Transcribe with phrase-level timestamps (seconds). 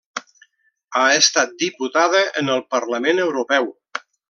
[0.99, 3.71] Ha estat diputada en el Parlament Europeu.